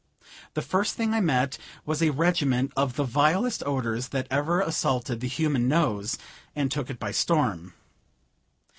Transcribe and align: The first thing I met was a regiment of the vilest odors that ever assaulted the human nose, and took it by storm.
The 0.55 0.63
first 0.63 0.95
thing 0.95 1.13
I 1.13 1.19
met 1.19 1.59
was 1.85 2.01
a 2.01 2.09
regiment 2.09 2.73
of 2.75 2.95
the 2.95 3.03
vilest 3.03 3.61
odors 3.67 4.07
that 4.07 4.25
ever 4.31 4.59
assaulted 4.59 5.19
the 5.19 5.27
human 5.27 5.67
nose, 5.67 6.17
and 6.55 6.71
took 6.71 6.89
it 6.89 6.97
by 6.97 7.11
storm. 7.11 7.75